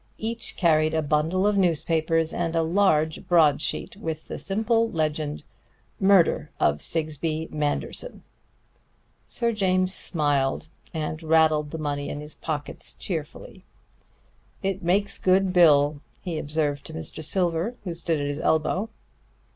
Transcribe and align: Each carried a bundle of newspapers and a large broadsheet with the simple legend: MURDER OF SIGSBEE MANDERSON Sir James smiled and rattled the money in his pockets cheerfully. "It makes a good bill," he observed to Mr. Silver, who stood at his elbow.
Each 0.17 0.57
carried 0.57 0.95
a 0.95 1.03
bundle 1.03 1.45
of 1.45 1.59
newspapers 1.59 2.33
and 2.33 2.55
a 2.55 2.63
large 2.63 3.27
broadsheet 3.27 3.95
with 3.95 4.27
the 4.27 4.39
simple 4.39 4.89
legend: 4.89 5.43
MURDER 5.99 6.49
OF 6.59 6.81
SIGSBEE 6.81 7.49
MANDERSON 7.51 8.23
Sir 9.27 9.51
James 9.53 9.93
smiled 9.93 10.69
and 10.91 11.21
rattled 11.21 11.69
the 11.69 11.77
money 11.77 12.09
in 12.09 12.19
his 12.19 12.33
pockets 12.33 12.93
cheerfully. 12.95 13.63
"It 14.63 14.81
makes 14.81 15.19
a 15.19 15.21
good 15.21 15.53
bill," 15.53 16.01
he 16.23 16.39
observed 16.39 16.83
to 16.87 16.95
Mr. 16.95 17.23
Silver, 17.23 17.75
who 17.83 17.93
stood 17.93 18.19
at 18.19 18.25
his 18.25 18.39
elbow. 18.39 18.89